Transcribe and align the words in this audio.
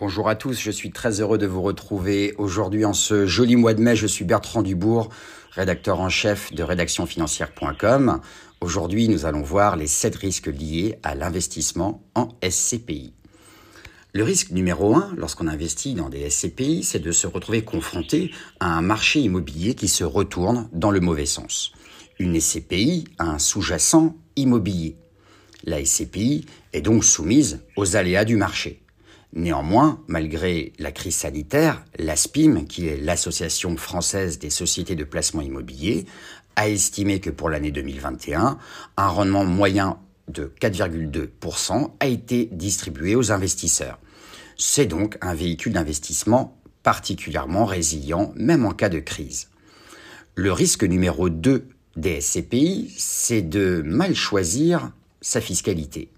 Bonjour 0.00 0.28
à 0.28 0.36
tous, 0.36 0.60
je 0.60 0.70
suis 0.70 0.92
très 0.92 1.20
heureux 1.20 1.38
de 1.38 1.46
vous 1.48 1.60
retrouver 1.60 2.32
aujourd'hui 2.38 2.84
en 2.84 2.92
ce 2.92 3.26
joli 3.26 3.56
mois 3.56 3.74
de 3.74 3.82
mai. 3.82 3.96
Je 3.96 4.06
suis 4.06 4.24
Bertrand 4.24 4.62
Dubourg, 4.62 5.08
rédacteur 5.50 5.98
en 5.98 6.08
chef 6.08 6.52
de 6.52 6.62
rédactionfinancière.com. 6.62 8.20
Aujourd'hui, 8.60 9.08
nous 9.08 9.26
allons 9.26 9.42
voir 9.42 9.74
les 9.74 9.88
7 9.88 10.14
risques 10.14 10.46
liés 10.46 11.00
à 11.02 11.16
l'investissement 11.16 12.04
en 12.14 12.28
SCPI. 12.48 13.12
Le 14.14 14.22
risque 14.22 14.52
numéro 14.52 14.94
1 14.94 15.14
lorsqu'on 15.16 15.48
investit 15.48 15.94
dans 15.94 16.10
des 16.10 16.30
SCPI, 16.30 16.84
c'est 16.84 17.00
de 17.00 17.10
se 17.10 17.26
retrouver 17.26 17.64
confronté 17.64 18.30
à 18.60 18.78
un 18.78 18.82
marché 18.82 19.18
immobilier 19.18 19.74
qui 19.74 19.88
se 19.88 20.04
retourne 20.04 20.68
dans 20.72 20.92
le 20.92 21.00
mauvais 21.00 21.26
sens. 21.26 21.72
Une 22.20 22.40
SCPI 22.40 23.02
a 23.18 23.24
un 23.24 23.38
sous-jacent 23.40 24.14
immobilier. 24.36 24.96
La 25.64 25.84
SCPI 25.84 26.46
est 26.72 26.82
donc 26.82 27.02
soumise 27.02 27.64
aux 27.76 27.96
aléas 27.96 28.24
du 28.24 28.36
marché. 28.36 28.80
Néanmoins, 29.34 30.02
malgré 30.08 30.72
la 30.78 30.90
crise 30.90 31.16
sanitaire, 31.16 31.84
l'ASPIM, 31.98 32.64
qui 32.64 32.88
est 32.88 32.96
l'Association 32.96 33.76
française 33.76 34.38
des 34.38 34.50
sociétés 34.50 34.96
de 34.96 35.04
placement 35.04 35.42
immobilier, 35.42 36.06
a 36.56 36.68
estimé 36.68 37.20
que 37.20 37.30
pour 37.30 37.50
l'année 37.50 37.70
2021, 37.70 38.58
un 38.96 39.08
rendement 39.08 39.44
moyen 39.44 39.98
de 40.28 40.52
4,2% 40.60 41.92
a 42.00 42.06
été 42.06 42.48
distribué 42.52 43.14
aux 43.14 43.30
investisseurs. 43.30 43.98
C'est 44.56 44.86
donc 44.86 45.18
un 45.20 45.34
véhicule 45.34 45.74
d'investissement 45.74 46.58
particulièrement 46.82 47.64
résilient, 47.64 48.32
même 48.34 48.64
en 48.64 48.72
cas 48.72 48.88
de 48.88 48.98
crise. 48.98 49.48
Le 50.34 50.52
risque 50.52 50.84
numéro 50.84 51.28
2 51.28 51.68
des 51.96 52.20
SCPI, 52.20 52.92
c'est 52.96 53.42
de 53.42 53.82
mal 53.84 54.14
choisir 54.14 54.92
sa 55.20 55.40
fiscalité. 55.40 56.10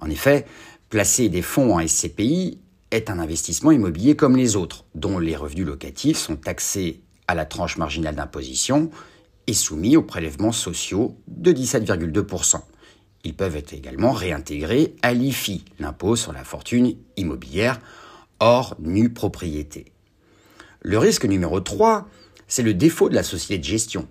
En 0.00 0.10
effet, 0.10 0.46
Placer 0.88 1.28
des 1.28 1.42
fonds 1.42 1.74
en 1.74 1.84
SCPI 1.84 2.60
est 2.92 3.10
un 3.10 3.18
investissement 3.18 3.72
immobilier 3.72 4.14
comme 4.14 4.36
les 4.36 4.54
autres, 4.54 4.84
dont 4.94 5.18
les 5.18 5.34
revenus 5.34 5.66
locatifs 5.66 6.16
sont 6.16 6.36
taxés 6.36 7.00
à 7.26 7.34
la 7.34 7.44
tranche 7.44 7.76
marginale 7.76 8.14
d'imposition 8.14 8.90
et 9.48 9.52
soumis 9.52 9.96
aux 9.96 10.04
prélèvements 10.04 10.52
sociaux 10.52 11.16
de 11.26 11.52
17,2%. 11.52 12.60
Ils 13.24 13.34
peuvent 13.34 13.56
être 13.56 13.72
également 13.72 14.12
réintégrés 14.12 14.94
à 15.02 15.12
l'IFI, 15.12 15.64
l'impôt 15.80 16.14
sur 16.14 16.32
la 16.32 16.44
fortune 16.44 16.94
immobilière, 17.16 17.80
hors 18.38 18.76
nue 18.78 19.12
propriété. 19.12 19.86
Le 20.82 20.98
risque 20.98 21.24
numéro 21.24 21.58
3, 21.58 22.08
c'est 22.46 22.62
le 22.62 22.74
défaut 22.74 23.08
de 23.08 23.16
la 23.16 23.24
société 23.24 23.58
de 23.58 23.64
gestion. 23.64 24.06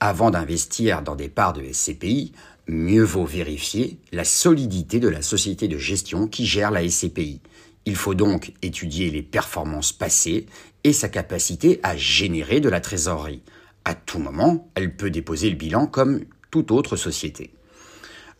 Avant 0.00 0.30
d'investir 0.30 1.02
dans 1.02 1.14
des 1.14 1.28
parts 1.28 1.52
de 1.52 1.62
SCPI, 1.70 2.32
mieux 2.68 3.04
vaut 3.04 3.24
vérifier 3.24 3.98
la 4.12 4.24
solidité 4.24 5.00
de 5.00 5.08
la 5.08 5.22
société 5.22 5.68
de 5.68 5.78
gestion 5.78 6.26
qui 6.26 6.46
gère 6.46 6.70
la 6.70 6.88
SCPI. 6.88 7.40
Il 7.84 7.96
faut 7.96 8.14
donc 8.14 8.52
étudier 8.62 9.10
les 9.10 9.22
performances 9.22 9.92
passées 9.92 10.46
et 10.82 10.92
sa 10.92 11.08
capacité 11.08 11.78
à 11.82 11.96
générer 11.96 12.60
de 12.60 12.68
la 12.68 12.80
trésorerie. 12.80 13.42
À 13.84 13.94
tout 13.94 14.18
moment, 14.18 14.70
elle 14.74 14.96
peut 14.96 15.10
déposer 15.10 15.48
le 15.48 15.56
bilan 15.56 15.86
comme 15.86 16.24
toute 16.50 16.72
autre 16.72 16.96
société. 16.96 17.52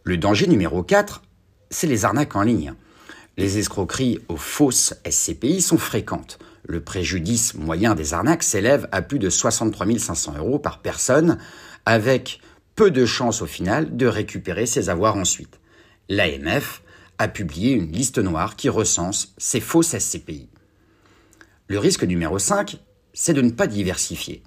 Le 0.02 0.16
danger 0.16 0.48
numéro 0.48 0.82
4, 0.82 1.22
c'est 1.70 1.86
les 1.86 2.04
arnaques 2.04 2.34
en 2.34 2.42
ligne. 2.42 2.74
Les 3.36 3.58
escroqueries 3.58 4.18
aux 4.28 4.36
fausses 4.36 4.94
SCPI 5.08 5.60
sont 5.60 5.78
fréquentes. 5.78 6.38
Le 6.64 6.80
préjudice 6.80 7.54
moyen 7.54 7.94
des 7.94 8.14
arnaques 8.14 8.42
s'élève 8.42 8.88
à 8.90 9.02
plus 9.02 9.20
de 9.20 9.30
63 9.30 9.98
500 9.98 10.34
euros 10.38 10.58
par 10.58 10.80
personne, 10.80 11.38
avec 11.84 12.40
peu 12.76 12.90
de 12.90 13.06
chances 13.06 13.40
au 13.40 13.46
final 13.46 13.96
de 13.96 14.06
récupérer 14.06 14.66
ses 14.66 14.90
avoirs 14.90 15.16
ensuite. 15.16 15.58
L'AMF 16.10 16.82
a 17.18 17.26
publié 17.26 17.72
une 17.72 17.90
liste 17.90 18.18
noire 18.18 18.54
qui 18.54 18.68
recense 18.68 19.34
ces 19.38 19.60
fausses 19.60 19.98
SCPI. 19.98 20.50
Le 21.68 21.78
risque 21.78 22.04
numéro 22.04 22.38
5, 22.38 22.76
c'est 23.14 23.32
de 23.32 23.40
ne 23.40 23.50
pas 23.50 23.66
diversifier. 23.66 24.42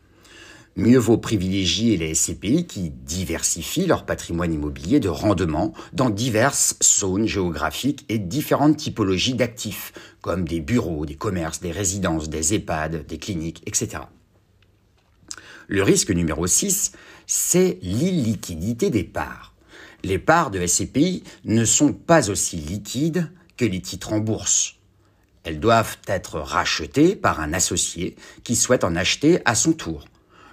Mieux 0.75 0.99
vaut 0.99 1.17
privilégier 1.17 1.97
les 1.97 2.13
SCPI 2.13 2.67
qui 2.67 2.91
diversifient 2.91 3.87
leur 3.87 4.05
patrimoine 4.05 4.53
immobilier 4.53 4.99
de 4.99 5.09
rendement 5.09 5.73
dans 5.93 6.11
diverses 6.11 6.77
zones 6.83 7.25
géographiques 7.25 8.05
et 8.09 8.19
différentes 8.19 8.77
typologies 8.77 9.33
d'actifs, 9.33 9.91
comme 10.21 10.47
des 10.47 10.61
bureaux, 10.61 11.07
des 11.07 11.15
commerces, 11.15 11.59
des 11.59 11.71
résidences, 11.71 12.29
des 12.29 12.53
EHPAD, 12.53 13.07
des 13.07 13.17
cliniques, 13.17 13.63
etc. 13.65 14.03
Le 15.69 15.83
risque 15.83 16.09
numéro 16.09 16.47
6, 16.47 16.93
c'est 17.27 17.77
l'illiquidité 17.83 18.89
des 18.89 19.03
parts. 19.03 19.53
Les 20.03 20.17
parts 20.17 20.49
de 20.49 20.65
SCPI 20.65 21.23
ne 21.45 21.63
sont 21.63 21.93
pas 21.93 22.31
aussi 22.31 22.55
liquides 22.57 23.31
que 23.55 23.65
les 23.65 23.79
titres 23.79 24.11
en 24.11 24.17
bourse. 24.17 24.77
Elles 25.43 25.59
doivent 25.59 25.97
être 26.07 26.39
rachetées 26.39 27.15
par 27.15 27.39
un 27.39 27.53
associé 27.53 28.15
qui 28.43 28.55
souhaite 28.55 28.83
en 28.83 28.95
acheter 28.95 29.41
à 29.45 29.53
son 29.53 29.73
tour. 29.73 30.05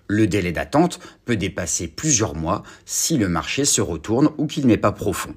Le 0.06 0.26
délai 0.26 0.52
d'attente 0.52 1.00
peut 1.24 1.38
dépasser 1.38 1.88
plusieurs 1.88 2.34
mois 2.34 2.62
si 2.84 3.16
le 3.16 3.30
marché 3.30 3.64
se 3.64 3.80
retourne 3.80 4.28
ou 4.36 4.46
qu'il 4.46 4.66
n'est 4.66 4.76
pas 4.76 4.92
profond. 4.92 5.34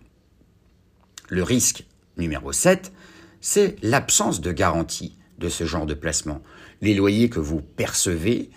Le 1.30 1.42
risque 1.42 1.86
numéro 2.18 2.52
7, 2.52 2.92
c'est 3.40 3.78
l'absence 3.82 4.42
de 4.42 4.52
garantie 4.52 5.16
de 5.38 5.48
ce 5.48 5.64
genre 5.64 5.86
de 5.86 5.94
placement. 5.94 6.42
Les 6.82 6.94
loyers 6.94 7.30
que 7.30 7.40
vous 7.40 7.62
percevez 7.62 8.52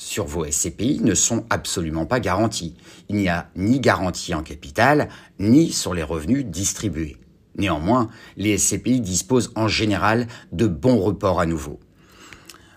sur 0.00 0.24
vos 0.24 0.46
SCPI 0.50 1.00
ne 1.02 1.14
sont 1.14 1.44
absolument 1.50 2.06
pas 2.06 2.20
garantis. 2.20 2.74
Il 3.10 3.16
n'y 3.16 3.28
a 3.28 3.50
ni 3.54 3.80
garantie 3.80 4.34
en 4.34 4.42
capital, 4.42 5.10
ni 5.38 5.72
sur 5.72 5.92
les 5.92 6.02
revenus 6.02 6.46
distribués. 6.46 7.18
Néanmoins, 7.56 8.08
les 8.38 8.56
SCPI 8.56 9.02
disposent 9.02 9.52
en 9.56 9.68
général 9.68 10.26
de 10.52 10.66
bons 10.66 10.98
reports 10.98 11.38
à 11.38 11.44
nouveau. 11.44 11.80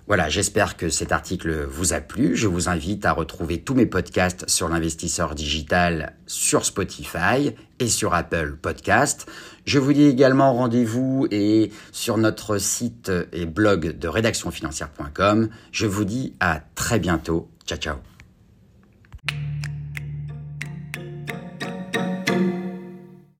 Voilà, 0.06 0.28
j'espère 0.28 0.76
que 0.76 0.90
cet 0.90 1.14
article 1.14 1.66
vous 1.66 1.94
a 1.94 2.02
plu. 2.02 2.36
Je 2.36 2.48
vous 2.48 2.68
invite 2.68 3.06
à 3.06 3.14
retrouver 3.14 3.62
tous 3.62 3.74
mes 3.74 3.86
podcasts 3.86 4.50
sur 4.50 4.68
l'investisseur 4.68 5.34
digital 5.34 6.18
sur 6.28 6.66
Spotify 6.66 7.56
et 7.80 7.88
sur 7.88 8.14
Apple 8.14 8.58
Podcast. 8.62 9.28
Je 9.66 9.80
vous 9.80 9.94
dis 9.94 10.04
également 10.04 10.54
rendez-vous 10.54 11.28
et 11.32 11.72
sur 11.94 12.18
notre 12.18 12.58
site 12.58 13.12
et 13.32 13.46
blog 13.46 13.98
de 13.98 14.08
rédactionfinancière.com. 14.10 15.50
Je 15.72 15.86
vous 15.86 16.04
dis 16.04 16.34
à 16.42 16.62
très 16.76 17.00
bientôt. 17.00 17.50
Ciao 17.66 17.78
ciao. 17.78 18.13